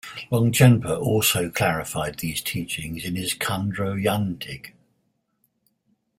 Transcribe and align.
Longchenpa 0.31 0.99
also 0.99 1.51
clarified 1.51 2.17
these 2.17 2.41
teachings 2.41 3.05
in 3.05 3.15
his 3.15 3.35
Khandro 3.35 3.93
Yangtig. 4.03 4.71